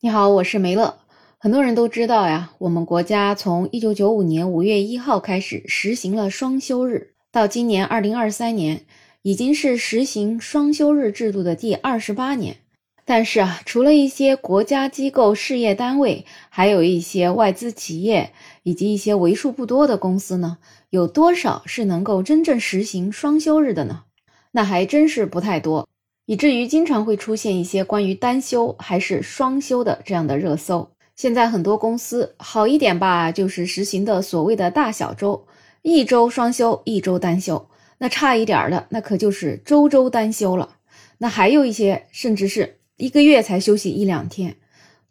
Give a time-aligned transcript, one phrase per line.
[0.00, 0.96] 你好，我是梅乐。
[1.38, 8.82] 很多人都知道呀，我们国家从一九九五年五月一号开始实行了双休日，到今年二零二三年，
[9.22, 12.58] 已经是实行双休日制度的第二十八年。
[13.04, 20.58] 但是啊，除了一些国家机构、事业单位，还有一些外资企业以及一些为数不多的公司呢，
[20.90, 24.04] 有多少是能够真正实行双休日的呢？
[24.52, 25.88] 那还真是不太多。
[26.28, 30.90] 以至于经常会出现一些关于单休还是双休的这样的热搜。
[31.16, 35.46] 现在很多公司好一点吧，就是实行的所谓的大小周，
[35.80, 37.66] 一周双休，一周单休。
[37.96, 40.76] 那差一点的，那可就是周周单休了。
[41.16, 44.54] 那还有一些甚至是一个月才休息一两天，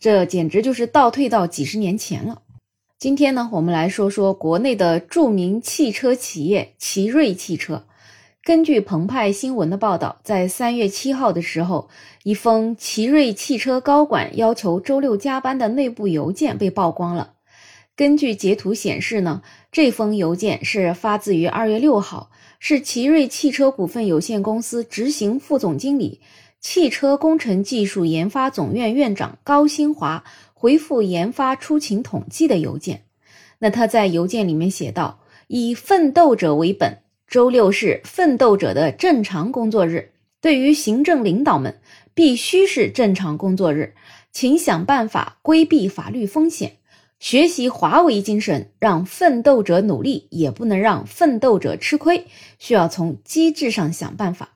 [0.00, 2.42] 这简直就是倒退到几十年前了。
[2.98, 7.84] 今天呢，我们来说说国内的著名汽车企业奇瑞汽车。
[8.44, 11.88] 根据澎湃新闻的报道，在三月七号的时候，
[12.24, 17.32] 一封奇瑞汽车高管要求周六加班的内部邮件被曝光了。
[17.96, 19.40] 根据截图显示呢，
[19.72, 26.20] 这封邮件是发自于二月六号，是奇瑞汽车股份有限公司执行副总经理、
[26.60, 33.04] 汽车工程技术研发总院院长高新华回复研发出勤统计的邮件。
[33.58, 36.98] 那他在邮件里面写道：“以奋斗者为本。”
[37.34, 41.80] 周六是奋斗者的正常工作日，对于行政领导们，
[42.14, 43.96] 必须是正常工作日，
[44.30, 46.76] 请想办法规避法律风险，
[47.18, 52.28] 学习华为精神，让奋斗者努力，也不能让奋斗者吃亏，
[52.60, 54.50] 需要从机制上想办法。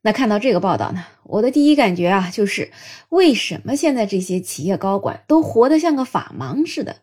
[0.00, 2.70] 那看到这个报道呢，我的第一感觉啊，就是
[3.10, 6.96] 为什么现在这些企业高管都活得像个法盲似的？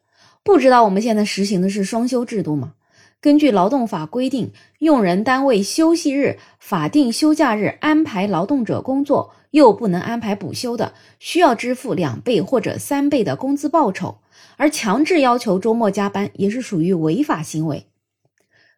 [0.44, 2.74] 不知道我们现在实行的是双休制度吗？
[3.22, 14.20] 根据劳动法规定，用人单位休息日、法定休假日安排劳动者工作，又不能安排补休的，需要支付两倍或者三倍的工资报酬。
[14.56, 17.88] 而强制要求周末加班，也是属于违法行为。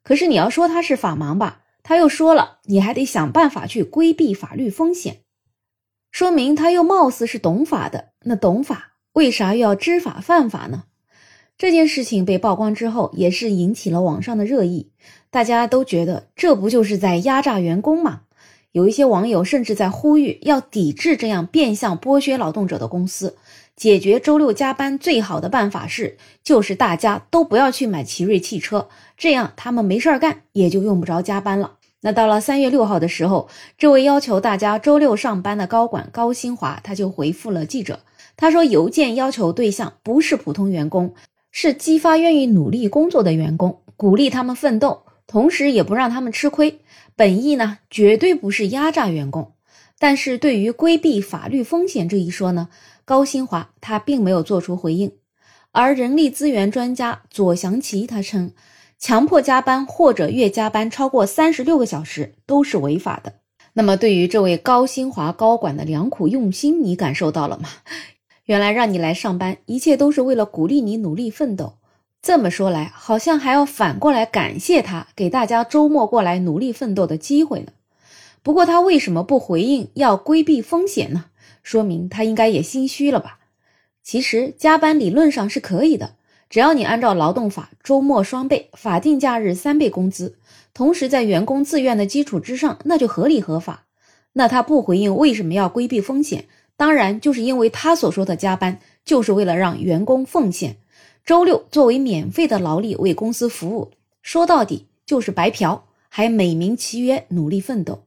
[0.03, 5.21] 可是你要说他是法盲吧，他又说了，你还得想办法去规避法律风险，
[6.11, 8.13] 说明他又貌似是懂法的。
[8.23, 10.85] 那懂法，为啥又要知法犯法呢？
[11.61, 14.89] 这件事情被曝光之后，也是引起了网上的热议。
[15.29, 18.21] 大家都觉得这不就是在压榨员工吗？
[18.71, 23.37] 有一些网友甚至在呼吁要抵制这样变相剥削劳动者的公司。
[23.75, 31.73] 解决周六加班最好的办法是，就是大家都不要去买奇瑞汽车，这样他们没事儿干，也就用不着加班了。
[31.99, 37.99] 那到了三月六号的时候，这位要求大家周六上班的高管高新华，他就回复了记者，
[38.35, 41.13] 他说邮件要求对象不是普通员工。
[41.51, 46.79] 是激发愿意努力工作的员工，鼓励他们奋斗，同时也不让他们吃亏。
[47.15, 49.53] 本意呢，绝对不是压榨员工。
[49.99, 52.69] 但是对于规避法律风险这一说呢，
[53.05, 55.11] 高新华他并没有做出回应。
[55.71, 58.51] 而人力资源专家左祥奇他称，
[58.97, 63.35] 强迫加班或者月加班超过三十六个小时都是违法的。
[63.73, 67.69] 那么，对于这位高新华高管的良苦用心，你感受到了吗？
[68.45, 71.75] 原来让你来上班，一切都是为了鼓励你努力奋斗。
[72.21, 77.71] 这么说来，好像还要反过来感谢他，给大家周末过来努力奋斗的机会呢。
[78.43, 81.25] 不过他为什么不回应要规避风险呢？
[81.63, 83.39] 说明他应该也心虚了吧？
[84.03, 86.15] 其实加班理论上是可以的，
[86.49, 90.37] 只要你按照劳动法，周末双倍，法定假日三倍工资，
[90.73, 93.85] 同时在员工自愿的基础之上，那就合理合法。
[94.33, 96.45] 那他不回应，为什么要规避风险？
[96.81, 100.77] 当然，就是因为他所说的加班，就是为了让员工奉献
[101.23, 103.91] 周六作为免费的劳力为公司服务，
[104.23, 108.05] 说到底就是白嫖，还美名其曰努力奋斗。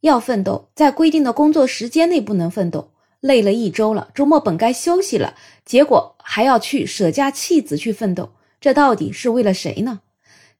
[0.00, 5.34] 要奋斗，在规定的工作时间内不能奋斗，累了一周了，周末本该休息了，
[5.66, 10.00] 结果还要去舍家弃子去奋斗，这到底是为了谁呢？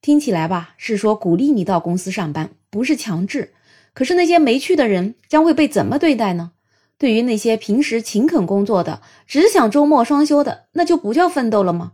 [0.01, 3.55] 听起来吧，是说鼓励你到公司上班，不是强制。
[3.95, 6.51] 可是那些没去的人将会被怎么对待呢？
[6.97, 11.93] 对于那些平时勤恳工作的，只想周末双休的，那就不叫奋斗了吗？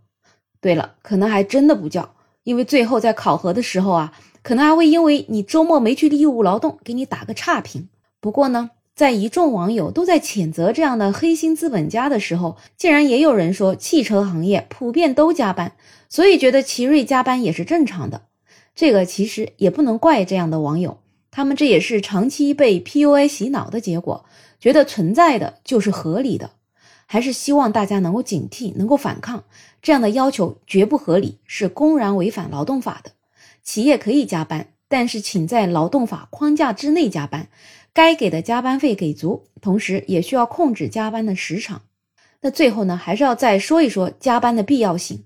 [0.59, 7.89] 对了，可能还真的不叫，因为最后在考核的时候啊，可能还会因为你周末没去义务劳动，给你打个差评。
[8.19, 15.73] 不过呢，在一众网友都在谴责这样的黑心资本家的时候，竟然也有人说汽车行业普遍都加班，
[16.07, 18.21] 所以觉得奇瑞加班也是正常的。
[18.75, 20.99] 这个其实也不能怪这样的网友，
[21.31, 24.25] 他们这也是长期被 PUA 洗脑的结果。
[24.61, 26.51] 觉得存在的就是合理的，
[27.07, 29.43] 还是希望大家能够警惕，能够反抗
[29.81, 33.11] 这样的要求，绝不合理，是公然违反劳动法的。
[33.63, 37.47] 企业可以加班，但是请在劳动法框架之内加班，
[37.91, 41.81] 该给的加班费给足，同时也需要控制加班的时长。
[42.41, 45.23] 那最后呢，还是要再说一说加班的必要性。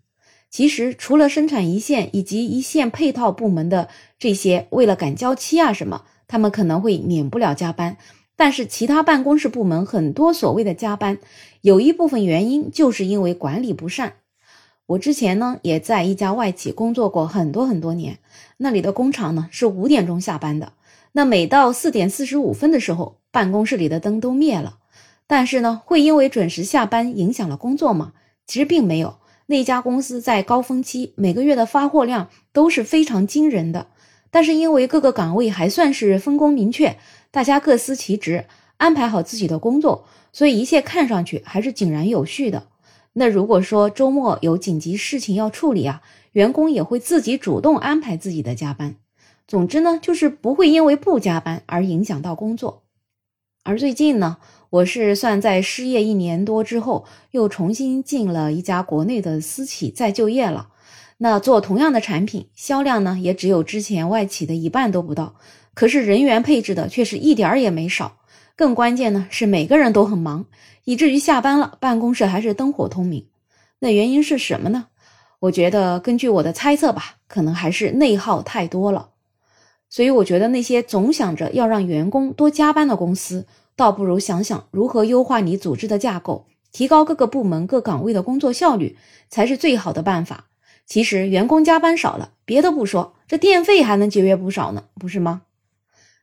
[0.49, 7.97] 其实，除了生产一线以及一线配套部门的这些，为了赶交期啊什么，他们可能会免不了加班。
[8.35, 11.17] 但是，其他办公室部门很多所谓的加班，
[11.61, 14.13] 有一部分原因就是因为管理不善。
[14.87, 18.19] 我之前呢，也在一家外企工作过很多很多年，
[18.57, 20.73] 那里的工厂呢是五点钟下班的，
[21.13, 24.77] 那每到四点四十五分的时候，办公室里的灯都灭了。
[25.27, 28.13] 但是呢，会因为准时下班影响了工作吗？
[28.45, 29.15] 其实并没有。
[29.47, 33.87] 那家公司在高峰期每个月的发货量都是非常惊人的。
[34.35, 36.97] 但是因为各个岗位还算是分工明确，
[37.31, 38.43] 大家各司其职，
[38.75, 40.03] 安排好自己的工作，
[40.33, 42.67] 所以一切看上去还是井然有序的。
[43.13, 46.01] 那如果说周末有紧急事情要处理啊，
[46.33, 48.97] 员工也会自己主动安排自己的加班。
[49.47, 52.83] 总之呢，就是不会因为不加班而影响到工作。
[53.63, 54.35] 而最近呢，
[54.69, 60.71] 我是算在失业一年多之后，又重新进了一家国内的私企再就业了。
[61.17, 65.35] 那做同样的产品，销量呢也只有之前外企的一半都不到，
[65.73, 68.17] 可是人员配置的却是一点儿也没少。
[68.55, 70.45] 更关键呢是每个人都很忙，
[70.83, 73.27] 以至于下班了办公室还是灯火通明。
[73.79, 74.87] 那原因是什么呢？
[75.39, 79.09] 我觉得根据我的猜测吧，可能还是内耗太多了。
[79.89, 83.45] 所以我觉得那些总想着要让员工多加班的公司，
[83.75, 88.97] 倒不如想想如何优化你组织的架构，提高各个部门各岗位的工作效率，
[89.29, 90.45] 才是最好的办法。
[90.85, 95.41] 其实员工加班少了，别的不说，这电费还能节约不少呢，不是吗？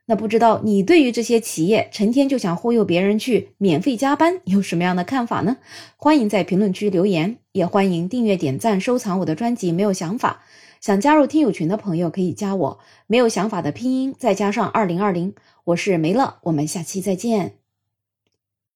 [0.06, 5.58] 那不知道你对于这些企业成天就想忽悠别人去免费加班有什么样的看法呢？
[5.96, 9.70] 欢迎在评论区留言，也欢迎订阅、点赞、收藏我的专辑。
[9.70, 10.42] 没有想法。
[10.80, 15.32] 想加入听友群的朋友可以加我，没有想法的拼音再加上二零二零，
[15.62, 17.61] 我是梅乐，我们下期再见。